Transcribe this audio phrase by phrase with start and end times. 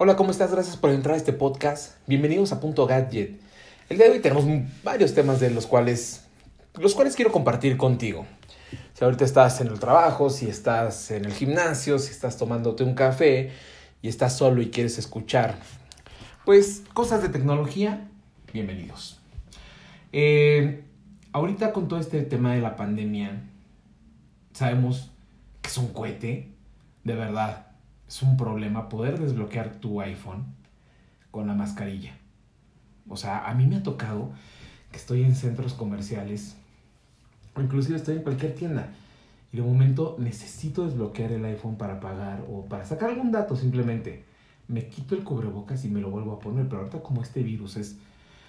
[0.00, 0.52] Hola, ¿cómo estás?
[0.52, 1.96] Gracias por entrar a este podcast.
[2.06, 3.40] Bienvenidos a Punto Gadget.
[3.88, 4.44] El día de hoy tenemos
[4.84, 6.24] varios temas de los cuales,
[6.78, 8.24] los cuales quiero compartir contigo.
[8.94, 12.94] Si ahorita estás en el trabajo, si estás en el gimnasio, si estás tomándote un
[12.94, 13.50] café
[14.00, 15.58] y estás solo y quieres escuchar,
[16.44, 18.06] pues cosas de tecnología,
[18.52, 19.20] bienvenidos.
[20.12, 20.84] Eh,
[21.32, 23.42] ahorita con todo este tema de la pandemia,
[24.52, 25.10] sabemos
[25.60, 26.52] que es un cohete,
[27.02, 27.67] de verdad
[28.08, 30.46] es un problema poder desbloquear tu iPhone
[31.30, 32.16] con la mascarilla.
[33.08, 34.30] O sea, a mí me ha tocado
[34.90, 36.56] que estoy en centros comerciales
[37.54, 38.90] o inclusive estoy en cualquier tienda
[39.52, 44.24] y de momento necesito desbloquear el iPhone para pagar o para sacar algún dato simplemente.
[44.68, 47.76] Me quito el cubrebocas y me lo vuelvo a poner, pero ahorita como este virus
[47.76, 47.98] es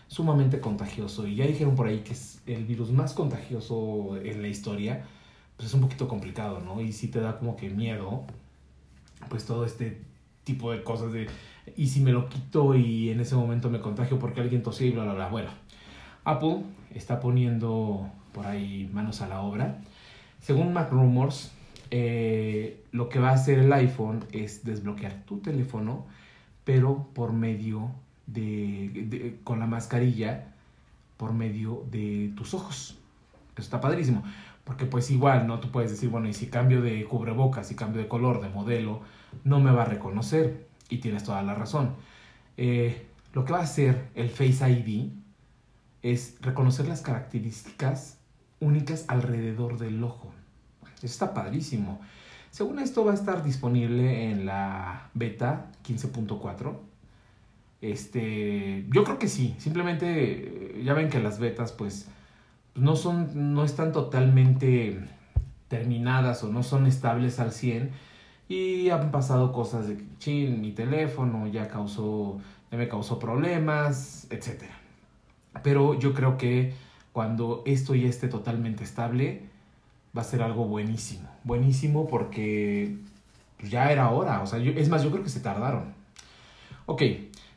[0.07, 4.47] sumamente contagioso y ya dijeron por ahí que es el virus más contagioso en la
[4.47, 5.05] historia,
[5.55, 6.81] pues es un poquito complicado, ¿no?
[6.81, 8.25] Y sí te da como que miedo
[9.27, 10.01] pues todo este
[10.43, 11.27] tipo de cosas de,
[11.75, 14.91] y si me lo quito y en ese momento me contagio porque alguien tosía y
[14.91, 15.29] bla, bla, bla.
[15.29, 15.49] Bueno,
[16.23, 19.81] Apple está poniendo por ahí manos a la obra.
[20.41, 21.51] Según Mac Rumors,
[21.91, 26.05] eh, lo que va a hacer el iPhone es desbloquear tu teléfono,
[26.63, 27.91] pero por medio
[28.27, 30.53] de, con la mascarilla,
[31.17, 32.97] por medio de tus ojos.
[33.53, 34.23] Eso está padrísimo.
[34.69, 35.59] Porque pues igual, ¿no?
[35.59, 39.01] Tú puedes decir, bueno, y si cambio de cubrebocas, y cambio de color, de modelo,
[39.43, 40.67] no me va a reconocer.
[40.89, 41.95] Y tienes toda la razón.
[42.55, 45.09] Eh, lo que va a hacer el Face ID
[46.03, 48.19] es reconocer las características
[48.59, 50.31] únicas alrededor del ojo.
[50.97, 51.99] Eso está padrísimo.
[52.51, 56.77] Según esto va a estar disponible en la beta 15.4.
[57.81, 59.55] Este, yo creo que sí.
[59.57, 62.07] Simplemente ya ven que las betas pues
[62.79, 64.99] no, son, no están totalmente
[65.67, 67.91] terminadas o no son estables al 100
[68.47, 72.39] y han pasado cosas de que, mi teléfono ya causó,
[72.71, 74.63] me causó problemas, etc.
[75.61, 76.73] Pero yo creo que
[77.11, 79.43] cuando esto ya esté totalmente estable,
[80.17, 81.29] va a ser algo buenísimo.
[81.43, 82.97] Buenísimo porque
[83.59, 84.41] pues, ya era hora.
[84.41, 85.93] O sea, es más, yo creo que se tardaron.
[86.87, 87.03] Ok,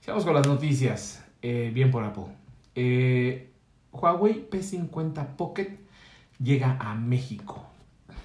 [0.00, 1.24] sigamos con las noticias.
[1.40, 2.26] Eh, bien por Apple.
[2.74, 3.51] Eh,
[3.92, 5.78] Huawei P50 Pocket
[6.42, 7.66] llega a México.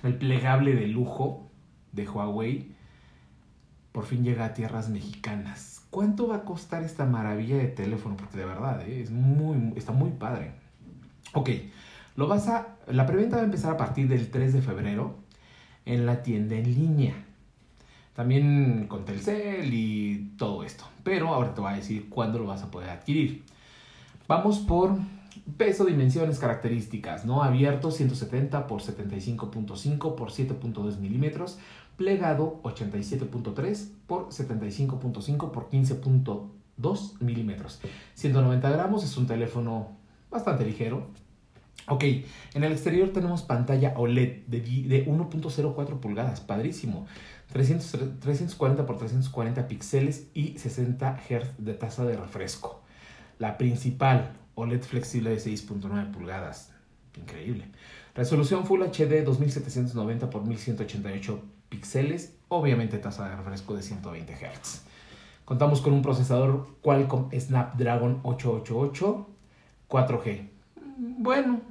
[0.03, 1.49] El plegable de lujo
[1.91, 2.71] de Huawei
[3.91, 5.81] por fin llega a tierras mexicanas.
[5.89, 8.15] ¿Cuánto va a costar esta maravilla de teléfono?
[8.15, 9.01] Porque de verdad, ¿eh?
[9.01, 10.51] es muy, está muy padre.
[11.33, 11.49] Ok,
[12.15, 15.15] lo vas a, la preventa va a empezar a partir del 3 de febrero
[15.85, 17.13] en la tienda en línea.
[18.15, 20.85] También con Telcel y todo esto.
[21.03, 23.43] Pero ahora te voy a decir cuándo lo vas a poder adquirir.
[24.27, 24.97] Vamos por
[25.55, 27.41] Peso, dimensiones, características, ¿no?
[27.41, 31.57] Abierto 170 por 75.5 por 7.2 milímetros,
[31.95, 37.79] plegado 87.3 por 75.5 por 15.2 milímetros.
[38.15, 39.97] 190 gramos, es un teléfono
[40.29, 41.07] bastante ligero.
[41.87, 42.03] Ok,
[42.53, 47.05] en el exterior tenemos pantalla OLED de, de 1.04 pulgadas, padrísimo.
[47.53, 52.81] 340 por 340 píxeles y 60 Hz de tasa de refresco.
[53.39, 56.71] La principal, OLED flexible de 6.9 pulgadas.
[57.15, 57.69] Increíble.
[58.15, 62.35] Resolución Full HD 2790 x 1188 píxeles.
[62.49, 64.81] Obviamente tasa de refresco de 120 Hz.
[65.45, 69.27] Contamos con un procesador Qualcomm Snapdragon 888
[69.89, 70.49] 4G.
[70.97, 71.61] Bueno,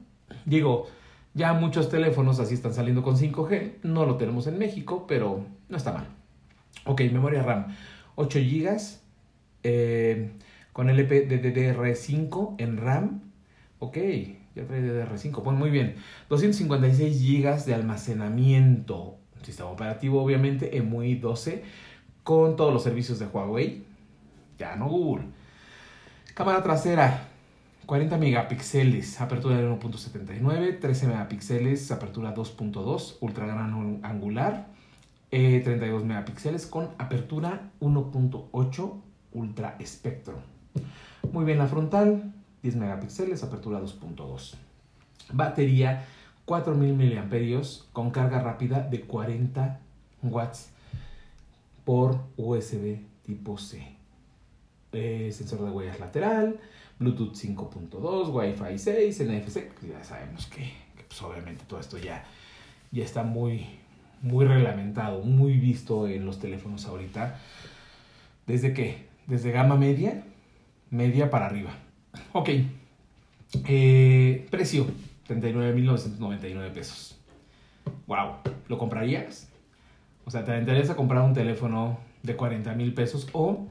[0.45, 0.87] digo,
[1.35, 3.79] ya muchos teléfonos así están saliendo con 5G.
[3.83, 6.07] No lo tenemos en México, pero no está mal.
[6.85, 7.67] Ok, memoria RAM
[8.15, 8.81] 8 GB.
[9.65, 10.33] Eh,
[10.77, 13.23] con LP DDR5 en RAM.
[13.79, 13.97] Ok,
[14.55, 15.43] ya trae DDR5.
[15.43, 15.97] Pues muy bien.
[16.29, 19.17] 256 GB de almacenamiento.
[19.43, 21.65] Sistema operativo, obviamente, EMUI 12.
[22.25, 23.85] Con todos los servicios de Huawei.
[24.59, 25.25] Ya no Google.
[26.35, 27.27] Cámara trasera.
[27.87, 34.67] 40 megapíxeles, apertura de 1.79, 13 megapíxeles, apertura 2.2, ultra gran angular,
[35.31, 39.01] 32 eh, megapíxeles con apertura 1.8
[39.33, 40.56] ultra espectro.
[41.33, 42.33] Muy bien la frontal,
[42.63, 44.55] 10 megapíxeles, apertura 2.2.
[45.33, 46.05] Batería
[46.45, 47.63] 4000 mAh
[47.93, 49.81] con carga rápida de 40
[50.23, 50.71] watts
[51.85, 53.97] por USB tipo C.
[54.93, 56.59] Eh, sensor de huellas lateral,
[56.99, 59.71] Bluetooth 5.2, Wi-Fi 6, NFC.
[59.87, 60.73] Ya sabemos que,
[61.07, 62.25] pues, obviamente todo esto ya,
[62.93, 63.67] ya está muy,
[64.23, 67.39] muy reglamentado, muy visto en los teléfonos ahorita.
[68.47, 69.07] ¿Desde qué?
[69.27, 70.25] Desde gama media
[70.91, 71.71] media para arriba.
[72.33, 72.51] Ok.
[73.69, 74.87] Eh, precio,
[75.29, 77.19] 39.999 pesos.
[78.07, 78.37] Wow,
[78.69, 79.49] ¿lo comprarías?
[80.25, 83.67] O sea, ¿te interesa comprar un teléfono de 40 mil pesos o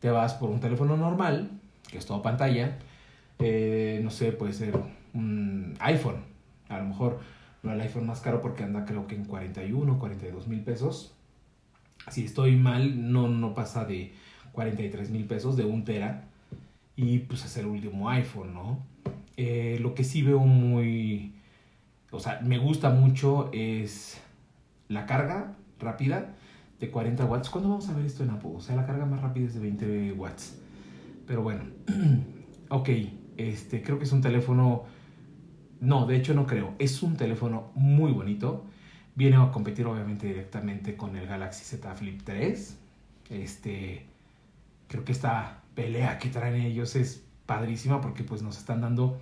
[0.00, 1.50] te vas por un teléfono normal,
[1.90, 2.78] que es todo pantalla,
[3.38, 4.78] eh, no sé, puede ser
[5.14, 6.22] un iPhone,
[6.68, 7.20] a lo mejor
[7.62, 11.14] no el iPhone más caro porque anda creo que en 41, 42 mil pesos.
[12.10, 14.12] Si estoy mal, no, no pasa de
[14.52, 16.24] 43 mil pesos, de un tera.
[16.98, 18.84] Y pues es el último iPhone, ¿no?
[19.36, 21.32] Eh, lo que sí veo muy,
[22.10, 24.20] o sea, me gusta mucho es
[24.88, 26.34] la carga rápida
[26.80, 27.50] de 40 watts.
[27.50, 28.50] ¿Cuándo vamos a ver esto en Apple?
[28.52, 30.58] O sea, la carga más rápida es de 20 watts.
[31.24, 31.66] Pero bueno,
[32.68, 32.88] ok,
[33.36, 34.86] este, creo que es un teléfono,
[35.80, 38.64] no, de hecho no creo, es un teléfono muy bonito.
[39.14, 42.76] Viene a competir obviamente directamente con el Galaxy Z Flip 3.
[43.30, 44.04] Este,
[44.88, 49.20] creo que esta pelea que traen ellos es padrísima porque pues nos están dando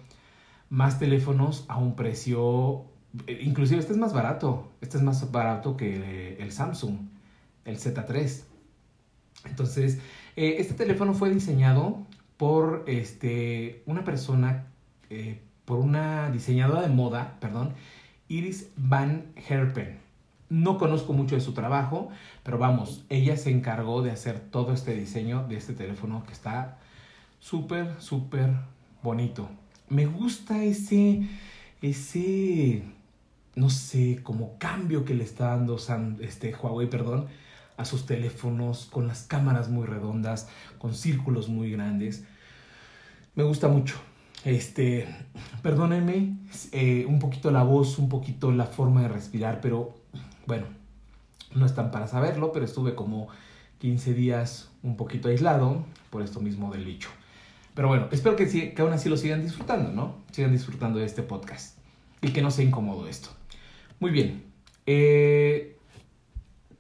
[0.71, 2.87] más teléfonos a un precio,
[3.27, 6.97] eh, inclusive este es más barato, este es más barato que el Samsung,
[7.67, 8.45] el Z3.
[9.45, 9.99] Entonces,
[10.35, 12.07] eh, este teléfono fue diseñado
[12.39, 14.65] por este, una persona,
[15.11, 17.75] eh, por una diseñadora de moda, perdón,
[18.29, 20.06] Iris Van Herpen.
[20.49, 22.11] No conozco mucho de su trabajo,
[22.43, 26.79] pero vamos, ella se encargó de hacer todo este diseño de este teléfono que está
[27.41, 28.51] súper, súper
[29.03, 29.49] bonito
[29.89, 31.23] me gusta ese,
[31.83, 32.83] ese,
[33.55, 35.79] no sé, como cambio que le está dando
[36.21, 37.27] este, Huawei, perdón,
[37.77, 42.25] a sus teléfonos, con las cámaras muy redondas, con círculos muy grandes.
[43.35, 43.97] Me gusta mucho.
[44.45, 45.07] Este,
[45.63, 46.37] perdónenme
[46.73, 49.95] eh, un poquito la voz, un poquito la forma de respirar, pero
[50.47, 50.67] bueno,
[51.55, 53.29] no están para saberlo, pero estuve como
[53.79, 57.09] 15 días un poquito aislado por esto mismo del bicho.
[57.75, 60.17] Pero bueno, espero que, que aún así lo sigan disfrutando, ¿no?
[60.33, 61.79] Sigan disfrutando de este podcast
[62.23, 63.29] y que no sea incómodo esto.
[64.01, 64.45] Muy bien.
[64.87, 65.77] Eh,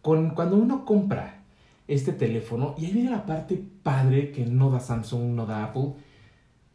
[0.00, 1.42] con, cuando uno compra
[1.88, 5.92] este teléfono, y ahí viene la parte padre que no da Samsung, no da Apple.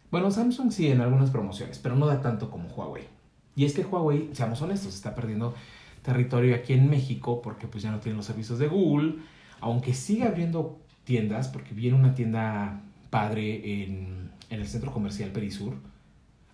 [0.09, 3.07] Bueno, Samsung sí en algunas promociones, pero no da tanto como Huawei.
[3.55, 5.53] Y es que Huawei, seamos honestos, está perdiendo
[6.01, 9.15] territorio aquí en México porque pues ya no tiene los servicios de Google,
[9.59, 15.75] aunque sigue abriendo tiendas, porque viene una tienda padre en, el centro comercial Perisur.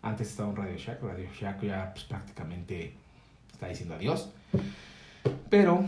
[0.02, 2.94] Antes estaba un Radio Shack, Radio Shack ya pues, prácticamente
[3.52, 4.30] está diciendo adiós.
[5.50, 5.84] Pero,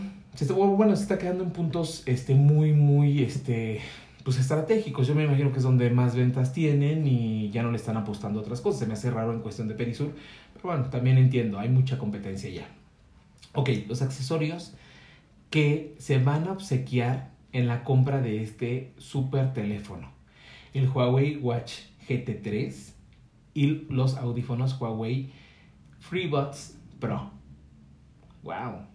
[0.76, 3.80] bueno, se está quedando en puntos este, muy, muy este,
[4.24, 5.06] pues, estratégicos.
[5.06, 8.40] Yo me imagino que es donde más ventas tienen y ya no le están apostando
[8.40, 8.80] otras cosas.
[8.80, 10.12] Se me hace raro en cuestión de Perisur.
[10.54, 12.68] Pero bueno, también entiendo, hay mucha competencia ya.
[13.54, 14.74] Ok, los accesorios
[15.50, 20.20] que se van a obsequiar en la compra de este super teléfono
[20.74, 21.74] el Huawei Watch
[22.08, 22.92] GT3
[23.54, 25.32] y los audífonos Huawei
[25.98, 27.30] FreeBuds Pro.
[28.42, 28.86] ¡Wow!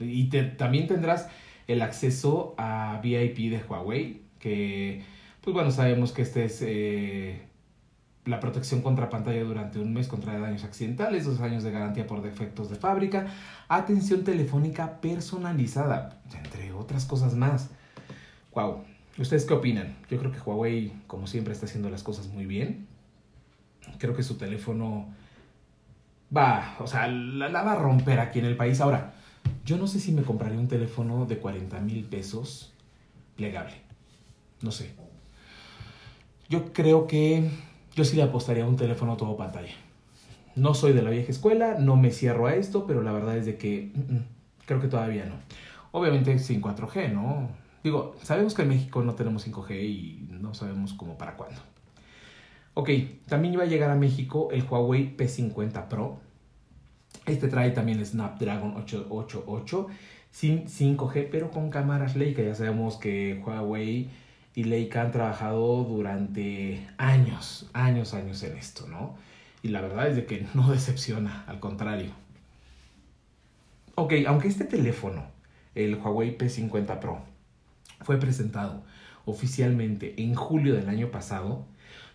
[0.00, 1.28] Y también tendrás
[1.66, 5.02] el acceso a VIP de Huawei, que
[5.40, 7.42] pues bueno, sabemos que este es eh,
[8.26, 12.22] la protección contra pantalla durante un mes contra daños accidentales, dos años de garantía por
[12.22, 13.26] defectos de fábrica,
[13.68, 17.70] atención telefónica personalizada, entre otras cosas más.
[18.52, 18.84] ¡Wow!
[19.16, 19.96] ¿Ustedes qué opinan?
[20.10, 22.86] Yo creo que Huawei, como siempre, está haciendo las cosas muy bien.
[23.98, 25.06] Creo que su teléfono
[26.36, 28.80] va, o sea, la, va a romper aquí en el país.
[28.80, 29.14] Ahora,
[29.64, 32.72] yo no sé si me compraría un teléfono de 40 mil pesos
[33.36, 33.74] plegable.
[34.60, 34.92] No sé.
[36.48, 37.50] Yo creo que
[37.96, 39.72] yo sí le apostaría a un teléfono todo pantalla.
[40.54, 43.46] No soy de la vieja escuela, no me cierro a esto, pero la verdad es
[43.46, 44.24] de que mm, mm,
[44.66, 45.34] creo que todavía no.
[45.92, 47.48] Obviamente sin 4G, ¿no?
[47.82, 51.60] Digo, sabemos que en México no tenemos 5G y no sabemos cómo para cuándo.
[52.74, 52.90] Ok,
[53.26, 56.18] también iba a llegar a México el Huawei P50 Pro.
[57.24, 59.86] Este trae también Snapdragon 888
[60.30, 62.42] sin 5G, pero con cámaras Leica.
[62.42, 64.10] Ya sabemos que Huawei
[64.56, 69.14] y Leica han trabajado durante años, años, años en esto, ¿no?
[69.62, 72.10] Y la verdad es de que no decepciona, al contrario.
[73.94, 75.26] Ok, aunque este teléfono,
[75.74, 77.20] el Huawei P50 Pro,
[78.00, 78.82] fue presentado
[79.26, 81.66] oficialmente en julio del año pasado,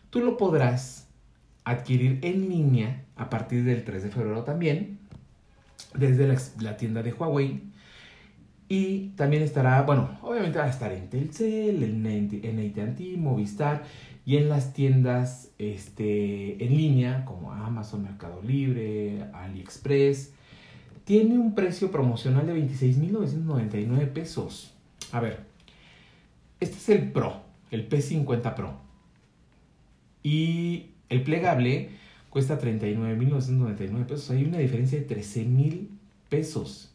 [0.10, 1.08] tú lo podrás
[1.64, 4.98] adquirir en línea a partir del 3 de febrero también,
[5.94, 6.28] desde
[6.60, 7.62] la, tienda de Huawei.
[8.72, 13.84] Y también estará, bueno, obviamente va a estar en Telcel, en, en AT&T, Movistar
[14.26, 20.32] y en las tiendas este, en línea como Amazon, Mercado Libre, AliExpress.
[21.04, 24.74] Tiene un precio promocional de 26.999 pesos.
[25.12, 25.42] A ver,
[26.62, 28.76] este es el Pro, el P50 Pro.
[30.24, 31.90] Y el plegable
[32.30, 34.32] cuesta 39.999 pesos.
[34.32, 35.90] Hay una diferencia de 13.000
[36.30, 36.91] pesos.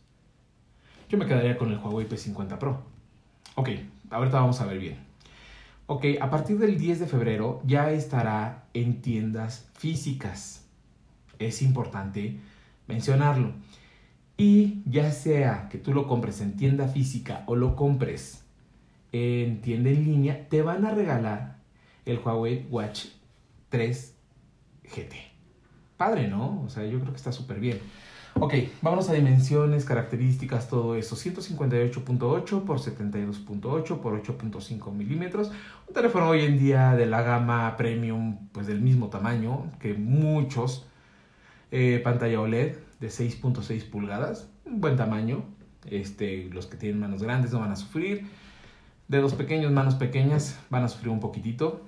[1.09, 2.83] Yo me quedaría con el Huawei P50 Pro.
[3.55, 3.71] Ok,
[4.11, 4.97] ahorita vamos a ver bien.
[5.87, 10.67] Ok, a partir del 10 de febrero ya estará en tiendas físicas.
[11.39, 12.41] Es importante
[12.89, 13.53] mencionarlo.
[14.37, 18.45] Y ya sea que tú lo compres en tienda física o lo compres
[19.13, 21.59] en tienda en línea, te van a regalar
[22.05, 23.07] el Huawei Watch
[23.69, 24.15] 3
[24.85, 25.15] GT.
[25.97, 26.63] Padre, ¿no?
[26.63, 27.81] O sea, yo creo que está súper bien.
[28.39, 28.53] Ok,
[28.83, 31.17] vámonos a dimensiones, características, todo eso.
[31.17, 35.51] 158.8 por 72.8 por 8.5 milímetros.
[35.89, 40.87] Un teléfono hoy en día de la gama premium, pues del mismo tamaño que muchos.
[41.71, 45.43] Eh, pantalla OLED de 6.6 pulgadas, un buen tamaño.
[45.87, 48.27] Este, los que tienen manos grandes no van a sufrir.
[49.09, 51.87] Dedos pequeños, manos pequeñas van a sufrir un poquitito.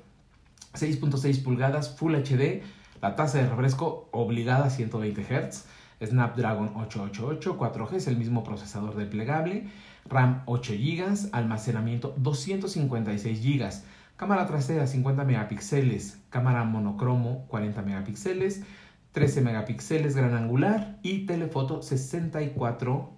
[0.73, 2.63] 6.6 pulgadas, Full HD.
[3.03, 5.67] La tasa de refresco obligada a 120 Hz
[6.05, 9.69] Snapdragon 888, 4G es el mismo procesador de plegable,
[10.09, 13.69] RAM 8 GB, almacenamiento 256 GB,
[14.17, 18.63] cámara trasera 50 megapíxeles, cámara monocromo 40 megapíxeles,
[19.13, 23.11] 13 megapíxeles gran angular y telefoto 64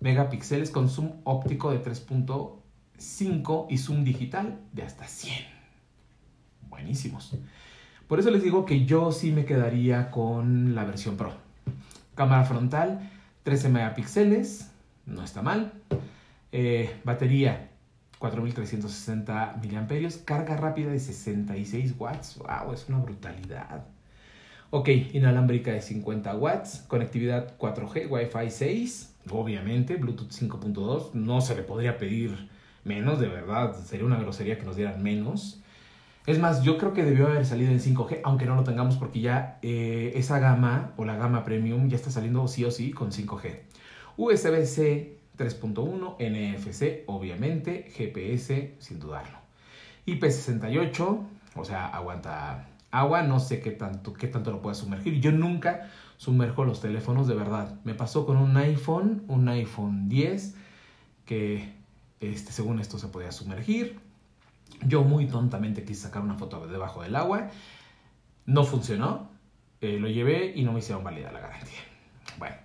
[0.00, 5.46] megapíxeles con zoom óptico de 3.5 y zoom digital de hasta 100.
[6.68, 7.32] Buenísimos.
[8.06, 11.45] Por eso les digo que yo sí me quedaría con la versión Pro.
[12.16, 13.10] Cámara frontal,
[13.44, 14.72] 13 megapíxeles,
[15.04, 15.72] no está mal.
[16.50, 17.68] Eh, batería,
[18.18, 20.24] 4360 mAh.
[20.24, 22.38] Carga rápida de 66 watts.
[22.38, 22.72] ¡Wow!
[22.72, 23.84] Es una brutalidad.
[24.70, 26.84] Ok, inalámbrica de 50 watts.
[26.88, 29.14] Conectividad 4G, Wi-Fi 6.
[29.30, 31.12] Obviamente, Bluetooth 5.2.
[31.12, 32.48] No se le podría pedir
[32.82, 33.74] menos, de verdad.
[33.74, 35.62] Sería una grosería que nos dieran menos.
[36.26, 39.20] Es más, yo creo que debió haber salido en 5G, aunque no lo tengamos porque
[39.20, 43.12] ya eh, esa gama o la gama premium ya está saliendo sí o sí con
[43.12, 43.60] 5G.
[44.16, 49.38] USB-C 3.1, NFC, obviamente, GPS, sin dudarlo.
[50.06, 55.20] IP68, o sea, aguanta agua, no sé qué tanto, qué tanto lo pueda sumergir.
[55.20, 57.78] Yo nunca sumerjo los teléfonos de verdad.
[57.84, 60.54] Me pasó con un iPhone, un iPhone 10,
[61.24, 61.72] que
[62.20, 64.05] este, según esto se podía sumergir.
[64.86, 67.48] Yo muy tontamente quise sacar una foto debajo del agua.
[68.44, 69.30] No funcionó.
[69.80, 71.80] Eh, lo llevé y no me hicieron válida la garantía.
[72.38, 72.56] Bueno,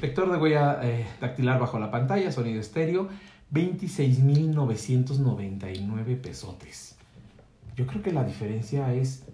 [0.00, 3.08] vector de huella eh, dactilar bajo la pantalla, sonido estéreo,
[3.52, 6.96] 26.999 pesotes.
[7.76, 9.24] Yo creo que la diferencia es,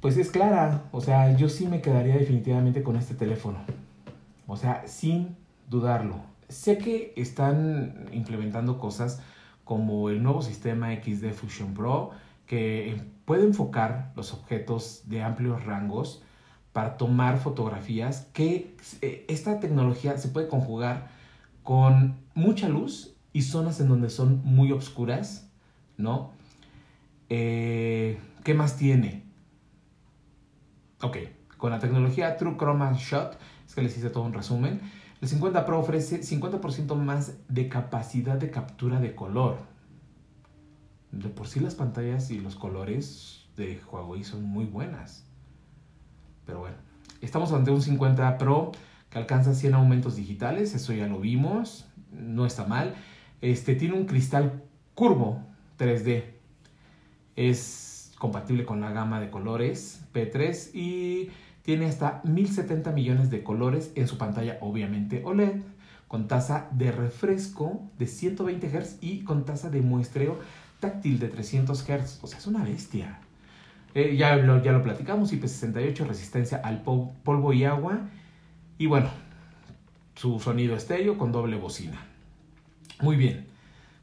[0.00, 0.84] pues es clara.
[0.92, 3.58] O sea, yo sí me quedaría definitivamente con este teléfono.
[4.46, 5.36] O sea, sin
[5.70, 6.20] dudarlo.
[6.48, 9.22] Sé que están implementando cosas
[9.64, 12.10] como el nuevo sistema XD Fusion Pro
[12.46, 16.22] que puede enfocar los objetos de amplios rangos
[16.72, 21.10] para tomar fotografías que eh, esta tecnología se puede conjugar
[21.62, 25.50] con mucha luz y zonas en donde son muy oscuras,
[25.96, 26.32] ¿no?
[27.28, 29.22] Eh, ¿Qué más tiene?
[31.00, 31.18] Ok,
[31.56, 34.80] con la tecnología True Chroma Shot, es que les hice todo un resumen,
[35.22, 39.58] el 50 Pro ofrece 50% más de capacidad de captura de color.
[41.12, 45.24] De por sí las pantallas y los colores de Huawei son muy buenas.
[46.44, 46.76] Pero bueno,
[47.20, 48.72] estamos ante un 50 Pro
[49.10, 52.96] que alcanza 100 aumentos digitales, eso ya lo vimos, no está mal.
[53.40, 54.64] Este tiene un cristal
[54.96, 55.40] curvo
[55.78, 56.24] 3D.
[57.36, 61.30] Es compatible con la gama de colores P3 y
[61.62, 65.62] tiene hasta 1070 millones de colores en su pantalla, obviamente OLED,
[66.08, 70.38] con tasa de refresco de 120 Hz y con tasa de muestreo
[70.80, 72.18] táctil de 300 Hz.
[72.22, 73.20] O sea, es una bestia.
[73.94, 78.08] Eh, ya, lo, ya lo platicamos, IP68, resistencia al polvo y agua.
[78.78, 79.10] Y bueno,
[80.14, 82.04] su sonido estéreo con doble bocina.
[83.00, 83.46] Muy bien.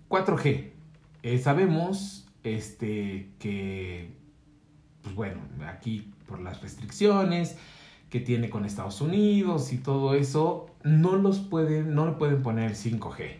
[0.09, 0.71] 4G.
[1.21, 4.11] Eh, sabemos este, que,
[5.09, 7.57] pues bueno, aquí por las restricciones
[8.09, 12.71] que tiene con Estados Unidos y todo eso, no los pueden, no le pueden poner
[12.71, 13.35] 5G.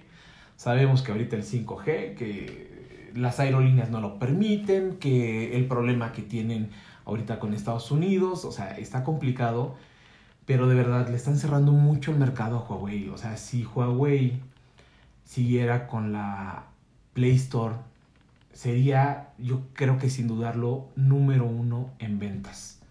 [0.56, 6.22] Sabemos que ahorita el 5G, que las aerolíneas no lo permiten, que el problema que
[6.22, 6.70] tienen
[7.06, 9.76] ahorita con Estados Unidos, o sea, está complicado,
[10.46, 13.10] pero de verdad le están cerrando mucho el mercado a Huawei.
[13.10, 14.40] O sea, si Huawei
[15.24, 16.66] siguiera con la
[17.14, 17.76] Play Store,
[18.54, 22.82] sería, yo creo que sin dudarlo, número uno en ventas.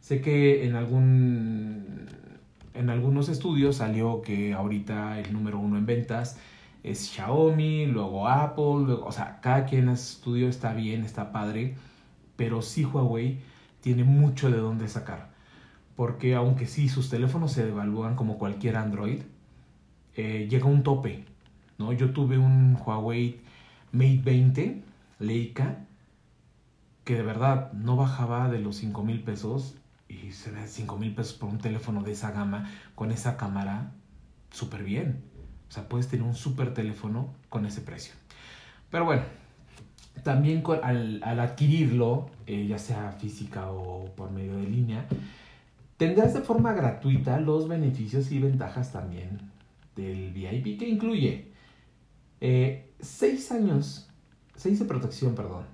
[0.00, 2.06] Sé que en algún
[2.78, 6.38] en algunos estudios salió que ahorita el número uno en ventas
[6.84, 11.74] es Xiaomi, luego Apple, o sea, cada quien estudio está bien, está padre,
[12.36, 13.40] pero sí Huawei
[13.80, 15.30] tiene mucho de dónde sacar.
[15.96, 19.22] Porque aunque sí sus teléfonos se devalúan como cualquier Android,
[20.14, 21.24] eh, llega un tope.
[21.78, 21.92] ¿no?
[21.92, 23.40] Yo tuve un Huawei
[23.92, 24.82] Mate 20
[25.18, 25.86] Leica,
[27.04, 29.76] que de verdad no bajaba de los 5 mil pesos
[30.08, 33.92] y se ve 5 mil pesos por un teléfono de esa gama con esa cámara
[34.50, 35.22] súper bien.
[35.68, 38.14] O sea, puedes tener un súper teléfono con ese precio.
[38.90, 39.22] Pero bueno,
[40.22, 45.06] también al, adquirirlo, eh, ya sea física o por medio de línea,
[45.96, 49.40] tendrás de forma gratuita los beneficios y ventajas también
[49.96, 51.48] del VIP que incluye
[53.00, 54.08] 6 eh, años,
[54.56, 55.64] 6 de protección, perdón,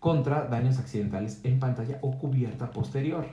[0.00, 3.26] contra daños accidentales en pantalla o cubierta posterior.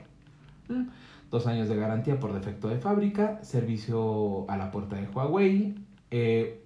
[0.68, 0.88] Mm,
[1.30, 5.74] dos años de garantía por defecto de fábrica, servicio a la puerta de Huawei.
[6.10, 6.64] Eh,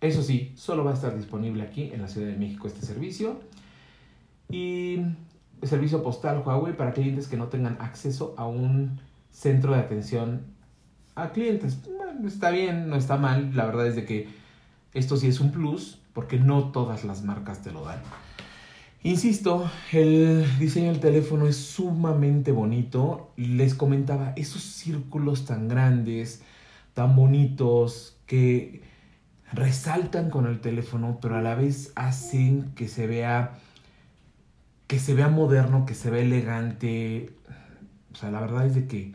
[0.00, 3.40] eso sí, solo va a estar disponible aquí en la Ciudad de México este servicio.
[4.50, 4.98] Y
[5.62, 9.00] servicio postal Huawei para clientes que no tengan acceso a un
[9.30, 10.42] centro de atención
[11.14, 11.78] a clientes.
[12.26, 13.54] está bien, no está mal.
[13.54, 14.28] La verdad es de que
[14.94, 18.00] esto sí es un plus porque no todas las marcas te lo dan.
[19.02, 23.32] Insisto, el diseño del teléfono es sumamente bonito.
[23.36, 26.42] Les comentaba, esos círculos tan grandes,
[26.94, 28.82] tan bonitos, que
[29.52, 33.58] resaltan con el teléfono, pero a la vez hacen que se vea
[34.86, 37.30] que se vea moderno, que se vea elegante.
[38.12, 39.12] O sea, la verdad es de que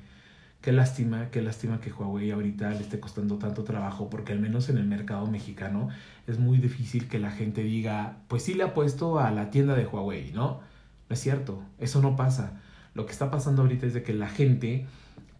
[0.61, 4.69] qué lástima, qué lástima que Huawei ahorita le esté costando tanto trabajo, porque al menos
[4.69, 5.89] en el mercado mexicano
[6.27, 9.75] es muy difícil que la gente diga, pues sí le ha puesto a la tienda
[9.75, 10.59] de Huawei, ¿no?
[11.09, 12.61] No es cierto, eso no pasa.
[12.93, 14.85] Lo que está pasando ahorita es de que la gente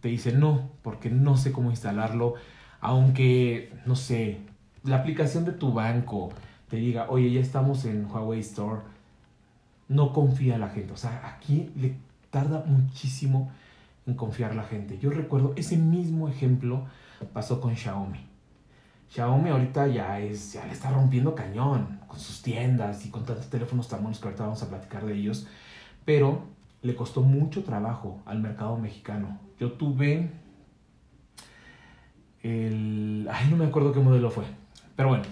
[0.00, 2.34] te dice no, porque no sé cómo instalarlo,
[2.80, 4.38] aunque, no sé,
[4.84, 6.32] la aplicación de tu banco
[6.68, 8.80] te diga, oye, ya estamos en Huawei Store
[9.90, 10.92] no confía la gente.
[10.92, 11.96] O sea, aquí le
[12.30, 13.52] tarda muchísimo
[14.06, 14.98] en confiar la gente.
[14.98, 16.86] Yo recuerdo ese mismo ejemplo
[17.32, 18.18] pasó con Xiaomi.
[19.10, 23.50] Xiaomi ahorita ya es, ya le está rompiendo cañón con sus tiendas y con tantos
[23.50, 25.46] teléfonos tan buenos que ahorita vamos a platicar de ellos.
[26.04, 26.44] Pero
[26.82, 29.38] le costó mucho trabajo al mercado mexicano.
[29.58, 30.30] Yo tuve
[32.42, 33.28] el...
[33.30, 34.44] Ay, no me acuerdo qué modelo fue.
[34.96, 35.24] Pero bueno,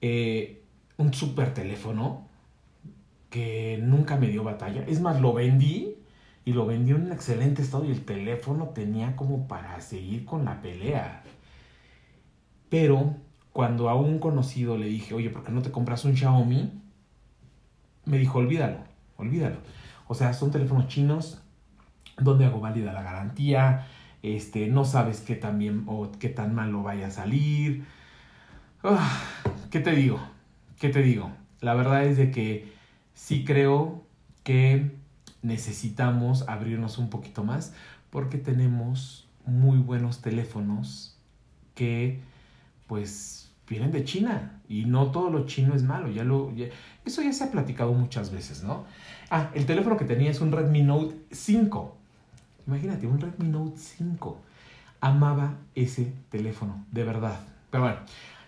[0.00, 0.62] eh,
[0.96, 2.26] un super teléfono
[3.28, 4.84] que nunca me dio batalla.
[4.86, 5.96] Es más, lo vendí
[6.44, 10.44] y lo vendí en un excelente estado y el teléfono tenía como para seguir con
[10.44, 11.22] la pelea.
[12.68, 13.16] Pero
[13.52, 16.82] cuando a un conocido le dije, oye, ¿por qué no te compras un Xiaomi?
[18.06, 18.78] Me dijo, olvídalo,
[19.16, 19.56] olvídalo.
[20.08, 21.42] O sea, son teléfonos chinos
[22.18, 23.86] donde hago válida la garantía,
[24.22, 27.84] este, no sabes qué tan bien o qué tan mal lo vaya a salir.
[28.82, 29.20] Ah,
[29.70, 30.20] ¿Qué te digo?
[30.78, 31.30] ¿Qué te digo?
[31.60, 32.72] La verdad es de que
[33.14, 34.04] sí creo
[34.42, 34.99] que
[35.42, 37.72] necesitamos abrirnos un poquito más
[38.10, 41.16] porque tenemos muy buenos teléfonos
[41.74, 42.20] que
[42.86, 46.52] pues vienen de China y no todo lo chino es malo, ya lo
[47.04, 48.84] eso ya se ha platicado muchas veces, ¿no?
[49.30, 51.96] Ah, el teléfono que tenía es un Redmi Note 5.
[52.66, 54.40] Imagínate, un Redmi Note 5.
[55.00, 57.40] Amaba ese teléfono, de verdad.
[57.70, 57.98] Pero bueno,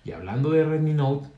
[0.05, 1.29] y hablando de Redmi Note,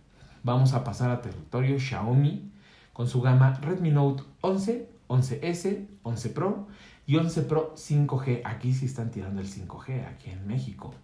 [0.43, 2.51] vamos a pasar a territorio Xiaomi
[2.93, 6.67] con su gama Redmi Note 11, 11S, 11 Pro
[7.07, 8.43] y 11 Pro 5G.
[8.45, 10.95] Aquí sí están tirando el 5G, aquí en México.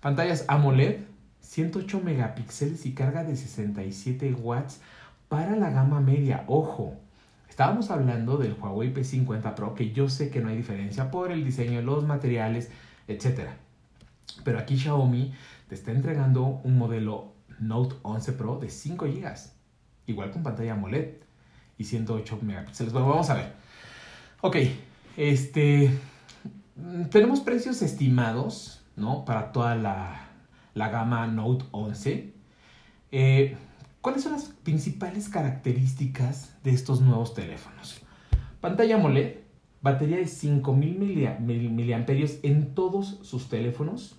[0.00, 1.00] Pantallas AMOLED,
[1.40, 4.80] 108 megapíxeles y carga de 67 watts
[5.28, 6.44] para la gama media.
[6.46, 6.96] Ojo,
[7.48, 11.44] estábamos hablando del Huawei P50 Pro, que yo sé que no hay diferencia por el
[11.44, 12.70] diseño, los materiales,
[13.06, 13.48] etc.
[14.44, 15.32] Pero aquí Xiaomi
[15.68, 19.58] te está entregando un modelo Note 11 Pro de 5 GB
[20.08, 21.27] igual con pantalla AMOLED
[21.78, 22.92] y 108 megapíxeles.
[22.92, 23.52] Bueno, vamos a ver.
[24.40, 24.56] Ok,
[25.16, 25.90] este,
[27.10, 29.24] tenemos precios estimados, ¿no?
[29.24, 30.28] Para toda la,
[30.74, 32.34] la gama Note 11.
[33.10, 33.56] Eh,
[34.00, 38.00] ¿Cuáles son las principales características de estos nuevos teléfonos?
[38.60, 39.38] Pantalla AMOLED,
[39.82, 40.98] batería de 5000
[41.40, 44.16] miliamperios en todos sus teléfonos,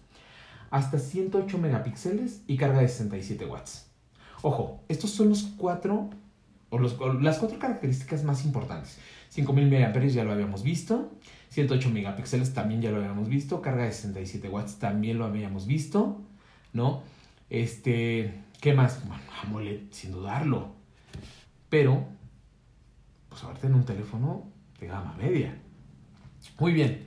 [0.69, 3.89] hasta 108 megapíxeles y carga de 67 watts.
[4.41, 6.09] Ojo, estos son los cuatro,
[6.69, 8.99] o, las cuatro características más importantes.
[9.29, 11.11] 5000 mAh ya lo habíamos visto.
[11.49, 13.61] 108 megapíxeles también ya lo habíamos visto.
[13.61, 16.21] Carga de 67 watts también lo habíamos visto.
[16.73, 17.01] ¿No?
[17.49, 19.05] Este, ¿qué más?
[19.07, 20.75] Bueno, AMOLED, sin dudarlo.
[21.69, 22.05] Pero,
[23.29, 24.47] pues ahorita en un teléfono
[24.79, 25.57] de gama media.
[26.59, 27.05] Muy bien.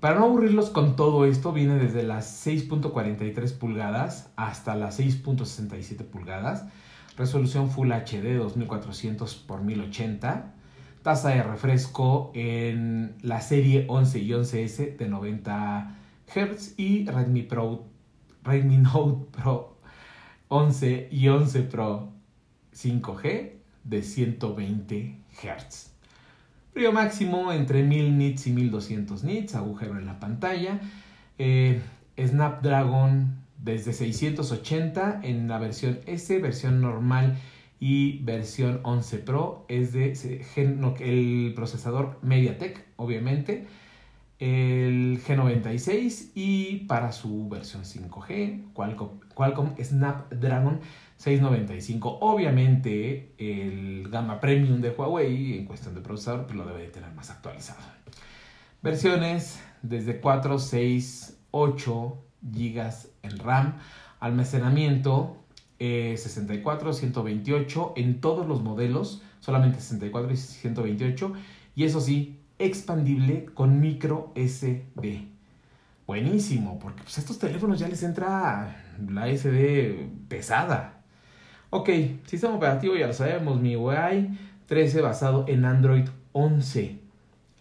[0.00, 6.66] Para no aburrirlos con todo esto, viene desde las 6.43 pulgadas hasta las 6.67 pulgadas.
[7.18, 10.54] Resolución Full HD 2400 x 1080.
[11.02, 15.96] Tasa de refresco en la serie 11 y 11S de 90
[16.32, 17.86] Hz y Redmi Pro
[18.44, 19.78] Redmi Note Pro
[20.46, 22.12] 11 y 11 Pro
[22.72, 23.52] 5G
[23.82, 25.90] de 120 Hz.
[26.72, 30.80] Frío máximo entre 1000 nits y 1200 nits, agujero en la pantalla.
[31.38, 31.82] Eh,
[32.16, 37.36] Snapdragon desde 680 en la versión S, versión normal
[37.80, 40.12] y versión 11 Pro es de
[41.00, 43.66] el procesador MediaTek, obviamente,
[44.38, 50.80] el G96 y para su versión 5G, Qualcomm, Qualcomm Snapdragon
[51.16, 52.18] 695.
[52.20, 57.12] Obviamente el gama premium de Huawei en cuestión de procesador pues lo debe de tener
[57.12, 57.80] más actualizado.
[58.80, 63.74] Versiones desde 4, 6, 8 GB en RAM,
[64.20, 65.36] almacenamiento
[65.78, 71.32] 64, eh, 128 en todos los modelos, solamente 64 y 128
[71.76, 75.28] y eso sí, expandible con micro SD.
[76.06, 81.02] Buenísimo, porque pues, a estos teléfonos ya les entra la SD pesada.
[81.70, 81.90] Ok,
[82.24, 86.98] sistema operativo ya lo sabemos, mi UI 13 basado en Android 11.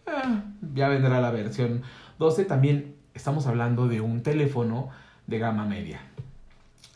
[0.06, 1.84] Ah, ya vendrá la versión
[2.20, 2.46] 12.
[2.46, 4.90] También estamos hablando de un teléfono
[5.26, 6.00] de gama media.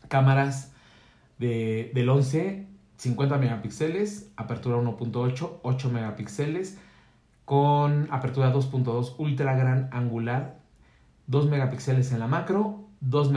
[0.07, 0.71] Cámaras
[1.37, 6.77] de, del 11, 50 megapíxeles, apertura 1.8, 8 megapíxeles,
[7.45, 10.59] con apertura 2.2 ultra gran angular,
[11.27, 13.31] 2 megapíxeles en la macro, 2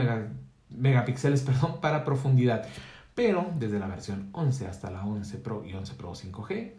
[0.69, 2.65] megapíxeles perdón, para profundidad
[3.15, 6.73] pero desde la versión 11 hasta la 11 Pro y 11 Pro 5G,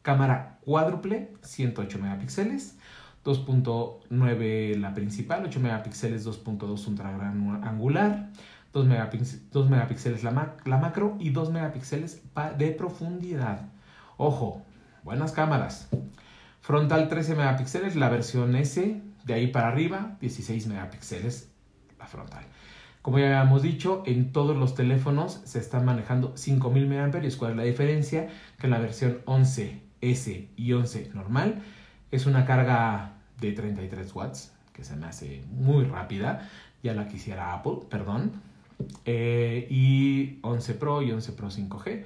[0.00, 2.78] cámara cuádruple, 108 megapíxeles,
[3.24, 8.30] 2.9 la principal, 8 megapíxeles, 2.2 ultra gran angular,
[8.72, 12.22] 2 megapíxeles, la, la, macro y 2 megapíxeles
[12.58, 13.68] de profundidad.
[14.16, 14.62] Ojo,
[15.04, 15.88] buenas cámaras.
[16.60, 21.52] Frontal 13 megapíxeles, la versión S, de ahí para arriba, 16 megapíxeles
[21.98, 22.44] la frontal.
[23.02, 27.10] Como ya habíamos dicho, en todos los teléfonos se están manejando 5000 mAh.
[27.36, 28.28] ¿Cuál es la diferencia?
[28.58, 31.62] Que la versión 11S y 11 normal
[32.12, 36.48] es una carga de 33 watts, que se me hace muy rápida.
[36.84, 38.30] Ya la quisiera Apple, perdón.
[39.04, 42.04] Eh, y 11 Pro y 11 Pro 5G,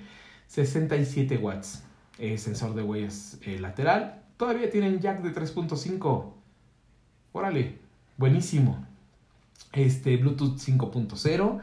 [0.49, 1.83] 67 watts.
[2.19, 4.23] sensor de huellas eh, lateral.
[4.38, 6.33] Todavía tienen jack de 3.5.
[7.33, 7.79] Órale,
[8.16, 8.87] buenísimo
[9.77, 11.61] este, Bluetooth 5.0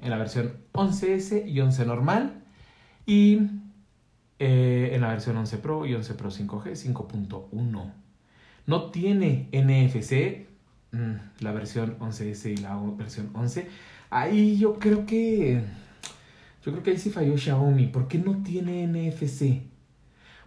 [0.00, 2.42] en la versión 11S y 11 normal
[3.06, 3.38] y
[4.38, 7.92] eh, en la versión 11 Pro y 11 Pro 5G 5.1.
[8.66, 10.46] No tiene NFC
[10.92, 13.68] mm, la versión 11S y la versión 11.
[14.10, 15.62] Ahí yo creo que
[16.64, 17.86] yo creo que ahí sí falló Xiaomi.
[17.86, 19.62] ¿Por qué no tiene NFC?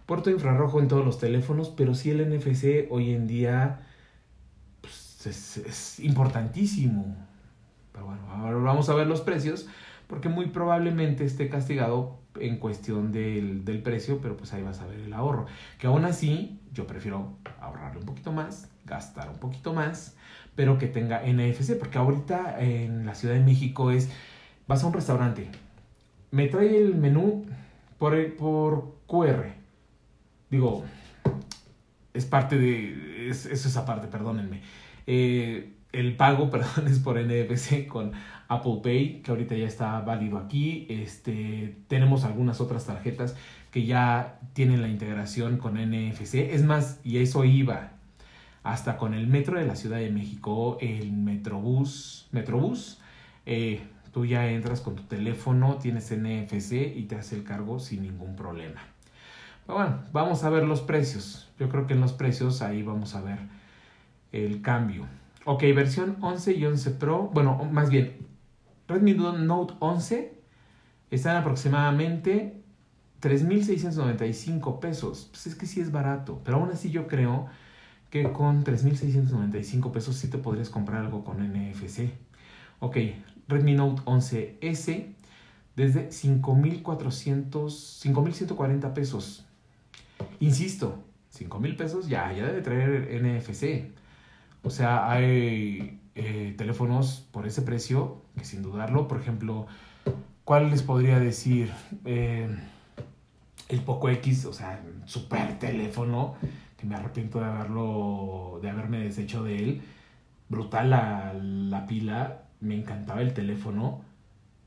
[0.06, 3.80] Puerto infrarrojo en todos los teléfonos, pero sí el NFC hoy en día
[5.26, 7.16] es, importantísimo.
[7.92, 9.66] Pero bueno, ahora vamos a ver los precios,
[10.12, 14.86] porque muy probablemente esté castigado en cuestión del, del, precio, pero pues ahí vas a
[14.86, 15.46] ver el ahorro.
[15.78, 20.14] Que aún así, yo prefiero ahorrarle un poquito más, gastar un poquito más,
[20.54, 24.10] pero que tenga NFC, porque ahorita en la Ciudad de México es,
[24.66, 25.48] vas a un restaurante,
[26.30, 27.46] me trae el menú
[27.96, 29.46] por, por QR.
[30.50, 30.84] Digo,
[32.12, 34.60] es parte de, es, eso es aparte, perdónenme.
[35.06, 38.12] Eh, el pago, perdón, es por NFC con
[38.48, 40.86] Apple Pay, que ahorita ya está válido aquí.
[40.88, 43.36] Este, tenemos algunas otras tarjetas
[43.70, 46.34] que ya tienen la integración con NFC.
[46.34, 47.92] Es más, y eso iba
[48.62, 52.28] hasta con el metro de la Ciudad de México, el Metrobús.
[52.30, 53.00] Metrobús,
[53.46, 58.02] eh, tú ya entras con tu teléfono, tienes NFC y te hace el cargo sin
[58.02, 58.80] ningún problema.
[59.66, 61.50] bueno, vamos a ver los precios.
[61.58, 63.38] Yo creo que en los precios ahí vamos a ver
[64.32, 65.06] el cambio.
[65.44, 68.16] Ok, versión 11 y 11 Pro, bueno, más bien,
[68.86, 70.34] Redmi Note 11
[71.10, 72.62] están aproximadamente
[73.20, 75.28] 3.695 pesos.
[75.30, 77.46] Pues es que sí es barato, pero aún así yo creo
[78.10, 82.10] que con 3.695 pesos sí te podrías comprar algo con NFC.
[82.78, 82.96] Ok,
[83.48, 85.06] Redmi Note 11S
[85.74, 86.82] desde 5.400,
[87.50, 89.46] 5.140 pesos.
[90.38, 91.02] Insisto,
[91.36, 94.01] 5.000 pesos ya, ya debe traer NFC.
[94.62, 99.66] O sea, hay eh, teléfonos por ese precio que sin dudarlo, por ejemplo,
[100.44, 101.72] ¿cuál les podría decir?
[102.04, 102.48] Eh,
[103.68, 106.34] el Poco X, o sea, super teléfono,
[106.76, 109.82] que me arrepiento de haberlo, de haberme deshecho de él.
[110.48, 114.02] Brutal la, la pila, me encantaba el teléfono.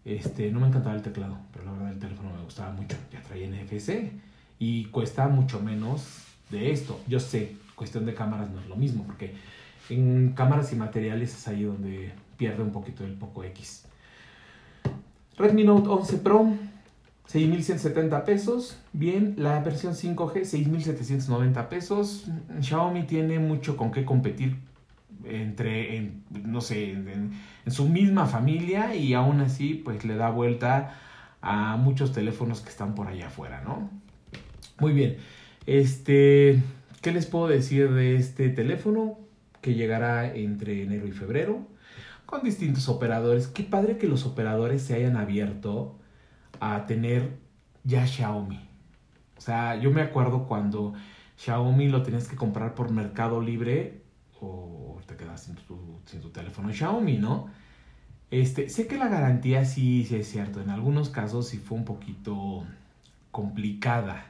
[0.03, 2.97] Este, no me encantaba el teclado, pero la verdad el teléfono me gustaba mucho.
[3.11, 4.11] Ya traía NFC
[4.59, 6.99] y cuesta mucho menos de esto.
[7.07, 9.35] Yo sé, cuestión de cámaras no es lo mismo, porque
[9.89, 13.85] en cámaras y materiales es ahí donde pierde un poquito el Poco X.
[15.37, 16.53] Redmi Note 11 Pro
[17.31, 18.77] 6.170 pesos.
[18.93, 22.25] Bien, la versión 5G, 6.790 pesos.
[22.59, 24.57] Xiaomi tiene mucho con qué competir
[25.25, 27.31] entre, en, no sé, en,
[27.67, 30.99] su misma familia y aún así, pues le da vuelta
[31.41, 33.89] a muchos teléfonos que están por allá afuera, ¿no?
[34.79, 35.17] Muy bien.
[35.65, 36.61] Este,
[37.01, 39.17] ¿qué les puedo decir de este teléfono
[39.65, 41.67] que llegará entre enero y febrero
[42.27, 43.47] con distintos operadores?
[43.47, 45.97] Qué padre que los operadores se hayan abierto
[46.59, 47.39] a tener
[47.83, 48.59] ya Xiaomi.
[49.35, 50.93] O sea, yo me acuerdo cuando
[51.37, 54.03] Xiaomi lo tenías que comprar por Mercado Libre
[54.39, 57.47] o te quedas sin tu, sin tu teléfono Xiaomi, ¿no?
[58.29, 61.85] Este, sé que la garantía sí, sí es cierto, en algunos casos sí fue un
[61.85, 62.63] poquito
[63.31, 64.27] complicada.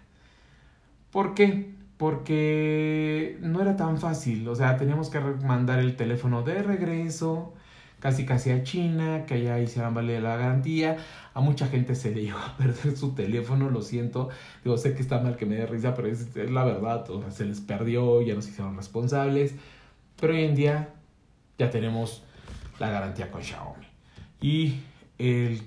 [1.11, 1.74] ¿Por qué?
[1.97, 7.53] Porque no era tan fácil, o sea, teníamos que mandar el teléfono de regreso,
[7.99, 10.97] casi casi a China, que allá hicieran valer la garantía.
[11.33, 14.29] A mucha gente se le llegó a perder su teléfono, lo siento.
[14.63, 17.05] Digo, sé que está mal que me dé risa, pero es, la verdad.
[17.29, 19.55] se les perdió, ya nos hicieron responsables.
[20.19, 20.89] Pero hoy en día
[21.57, 22.23] ya tenemos
[22.79, 23.85] la garantía con Xiaomi.
[24.41, 24.81] Y
[25.17, 25.61] el,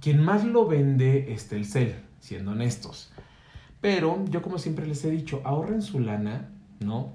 [0.00, 3.12] quien más lo vende es Telcel, siendo honestos.
[3.84, 6.48] Pero yo como siempre les he dicho, ahorren su lana,
[6.80, 7.12] ¿no?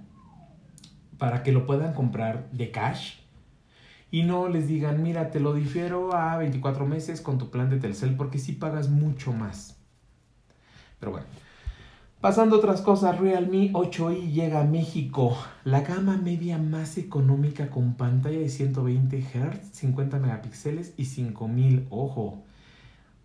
[1.17, 3.15] Para que lo puedan comprar de cash
[4.11, 7.79] y no les digan, mira, te lo difiero a 24 meses con tu plan de
[7.79, 9.79] Telcel porque sí pagas mucho más.
[10.99, 11.25] Pero bueno,
[12.21, 17.95] pasando a otras cosas, Realme 8i llega a México, la gama media más económica con
[17.95, 22.43] pantalla de 120 Hz, 50 megapíxeles y 5000, ojo,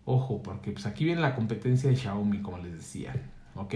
[0.03, 3.13] ojo, porque pues aquí viene la competencia de Xiaomi, como les decía.
[3.55, 3.75] Ok,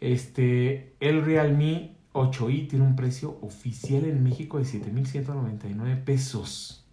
[0.00, 6.84] este, el Realme 8i tiene un precio oficial en México de 7.199 pesos.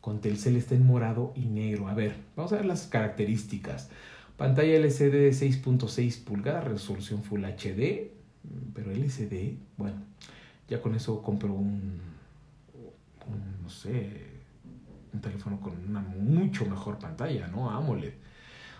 [0.00, 1.88] Con Telcel está en morado y negro.
[1.88, 3.90] A ver, vamos a ver las características.
[4.36, 8.10] Pantalla LCD de 6.6 pulgadas, resolución Full HD.
[8.74, 9.96] Pero LCD, bueno,
[10.68, 12.00] ya con eso compro un,
[13.26, 14.10] un no sé,
[15.12, 17.70] un teléfono con una mucho mejor pantalla, ¿no?
[17.70, 18.12] AMOLED.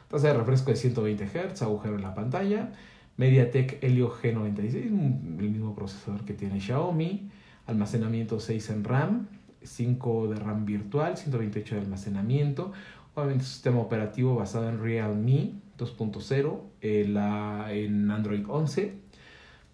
[0.09, 2.73] Tasa de refresco de 120 Hz, agujero en la pantalla.
[3.16, 7.31] MediaTek Helio G96, el mismo procesador que tiene Xiaomi,
[7.66, 9.29] almacenamiento 6 en RAM,
[9.62, 12.73] 5 de RAM virtual, 128 de almacenamiento,
[13.14, 18.95] obviamente sistema operativo basado en Realme 2.0 eh, en Android 11,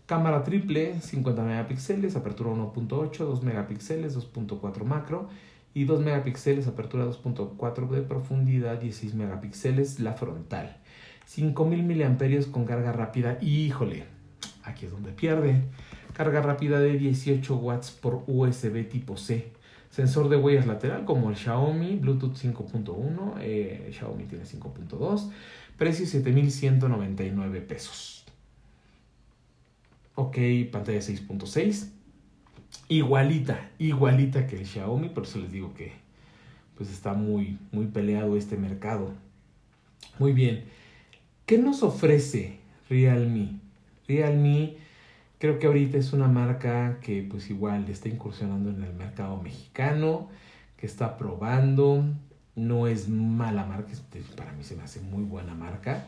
[0.06, 5.28] cámara triple 50 megapíxeles, apertura 1.8, 2 megapíxeles, 2.4 macro
[5.74, 10.76] y 2 megapíxeles, apertura 2.4 de profundidad, 16 megapíxeles la frontal.
[11.26, 13.38] 5000 miliamperios con carga rápida.
[13.40, 14.04] Híjole,
[14.64, 15.62] aquí es donde pierde.
[16.12, 19.52] Carga rápida de 18 watts por USB tipo C.
[19.90, 25.30] Sensor de huellas lateral como el Xiaomi, Bluetooth 5.1, eh, Xiaomi tiene 5.2.
[25.76, 28.24] Precio 7199 pesos.
[30.14, 30.36] Ok,
[30.70, 32.01] pantalla 6.6.
[32.88, 35.92] Igualita, igualita que el Xiaomi, por eso les digo que
[36.76, 39.12] pues está muy, muy peleado este mercado.
[40.18, 40.64] Muy bien.
[41.46, 42.58] ¿Qué nos ofrece
[42.88, 43.60] Realme?
[44.08, 44.76] Realme
[45.38, 50.28] creo que ahorita es una marca que pues igual está incursionando en el mercado mexicano,
[50.76, 52.04] que está probando,
[52.54, 53.92] no es mala marca,
[54.36, 56.06] para mí se me hace muy buena marca,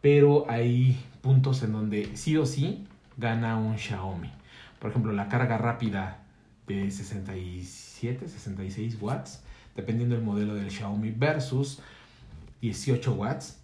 [0.00, 4.30] pero hay puntos en donde sí o sí gana un Xiaomi.
[4.80, 6.22] Por ejemplo, la carga rápida
[6.66, 9.42] de 67, 66 watts,
[9.74, 11.80] dependiendo del modelo del Xiaomi versus
[12.60, 13.60] 18 watts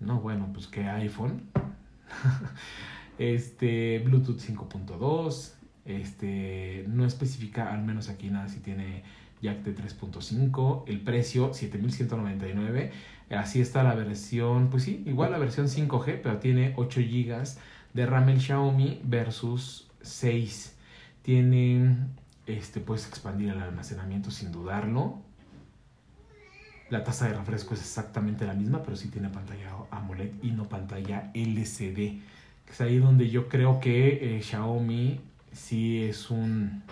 [0.00, 1.42] no, bueno, pues que iPhone.
[3.18, 5.52] este, Bluetooth 5.2.
[5.84, 9.02] Este, no especifica, al menos aquí nada, si tiene
[9.42, 10.84] jack de 3.5.
[10.86, 12.92] El precio, 7199.
[13.30, 17.44] Así está la versión, pues sí, igual la versión 5G, pero tiene 8 GB
[17.92, 20.76] de RAM el Xiaomi versus 6.
[21.22, 21.96] Tiene,
[22.46, 25.22] este, puedes expandir el almacenamiento sin dudarlo.
[26.90, 30.68] La tasa de refresco es exactamente la misma, pero sí tiene pantalla AMOLED y no
[30.68, 32.20] pantalla LCD.
[32.70, 35.20] Es ahí donde yo creo que eh, Xiaomi
[35.52, 36.82] sí es un...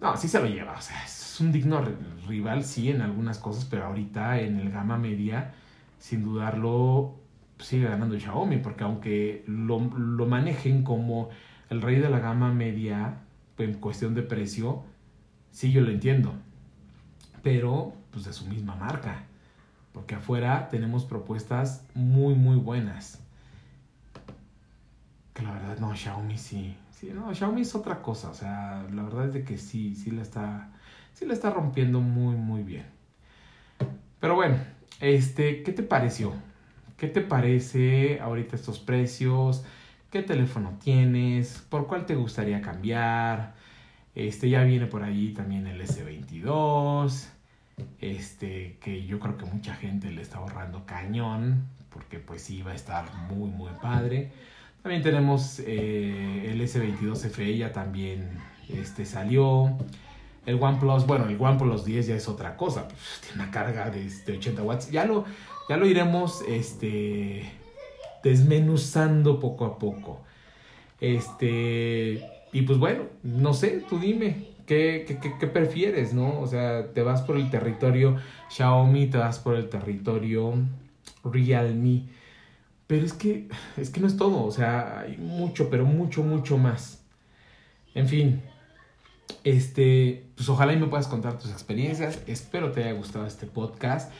[0.00, 0.74] No, sí se lo lleva.
[0.74, 1.82] O sea, es un digno
[2.26, 5.54] rival, sí, en algunas cosas, pero ahorita en el gama media,
[5.98, 7.14] sin dudarlo,
[7.58, 11.30] sigue ganando Xiaomi, porque aunque lo, lo manejen como
[11.70, 13.16] el rey de la gama media
[13.62, 14.82] en cuestión de precio,
[15.50, 16.34] sí yo lo entiendo.
[17.42, 19.24] Pero pues, de su misma marca.
[19.92, 23.22] Porque afuera tenemos propuestas muy, muy buenas.
[25.34, 26.76] Que la verdad, no, Xiaomi sí.
[26.90, 28.30] Sí, no, Xiaomi es otra cosa.
[28.30, 30.72] O sea, la verdad es de que sí, sí la está,
[31.12, 32.86] sí la está rompiendo muy, muy bien.
[34.20, 34.58] Pero bueno,
[35.00, 36.34] este, ¿qué te pareció?
[36.96, 39.64] ¿Qué te parece ahorita estos precios?
[40.10, 41.64] ¿Qué teléfono tienes?
[41.68, 43.54] ¿Por cuál te gustaría cambiar?
[44.16, 47.28] Este ya viene por ahí también el S22.
[48.00, 51.68] Este, que yo creo que mucha gente le está ahorrando cañón.
[51.90, 54.32] Porque pues sí va a estar muy muy padre.
[54.82, 58.30] También tenemos eh, el S22 FE ya también
[58.68, 59.78] este, salió.
[60.44, 62.88] El OnePlus, bueno, el OnePlus 10 ya es otra cosa.
[62.88, 64.90] Pues, tiene una carga de, 80 este, watts.
[64.90, 65.24] Ya lo,
[65.68, 67.59] ya lo iremos este,
[68.22, 70.20] desmenuzando poco a poco.
[71.00, 76.40] Este, y pues bueno, no sé, tú dime, ¿qué, qué, qué, prefieres, no?
[76.40, 78.16] O sea, te vas por el territorio
[78.50, 80.54] Xiaomi, te vas por el territorio
[81.24, 82.04] Realme.
[82.86, 86.58] Pero es que, es que no es todo, o sea, hay mucho, pero mucho, mucho
[86.58, 87.02] más.
[87.94, 88.42] En fin,
[89.44, 92.20] este, pues ojalá y me puedas contar tus experiencias.
[92.26, 94.12] Espero te haya gustado este podcast.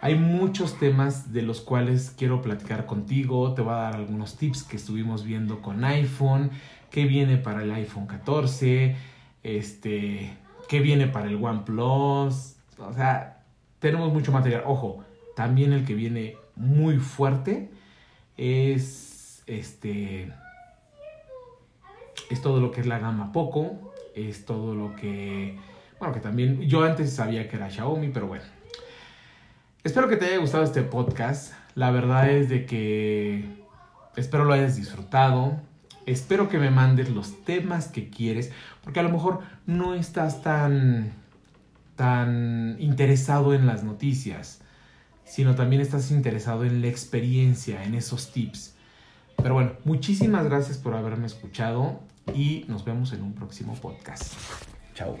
[0.00, 3.52] Hay muchos temas de los cuales quiero platicar contigo.
[3.54, 6.50] Te voy a dar algunos tips que estuvimos viendo con iPhone,
[6.90, 8.96] qué viene para el iPhone 14,
[9.42, 10.36] este,
[10.68, 12.56] qué viene para el OnePlus.
[12.78, 13.42] O sea,
[13.80, 14.62] tenemos mucho material.
[14.66, 17.70] Ojo, también el que viene muy fuerte
[18.36, 20.32] es este
[22.30, 25.56] es todo lo que es la gama Poco, es todo lo que
[25.98, 28.44] bueno, que también yo antes sabía que era Xiaomi, pero bueno,
[29.84, 31.52] Espero que te haya gustado este podcast.
[31.74, 33.44] La verdad es de que
[34.16, 35.60] espero lo hayas disfrutado.
[36.06, 38.50] Espero que me mandes los temas que quieres,
[38.82, 41.12] porque a lo mejor no estás tan
[41.98, 44.60] tan interesado en las noticias,
[45.24, 48.76] sino también estás interesado en la experiencia, en esos tips.
[49.36, 52.00] Pero bueno, muchísimas gracias por haberme escuchado
[52.34, 54.34] y nos vemos en un próximo podcast.
[54.94, 55.18] Chao.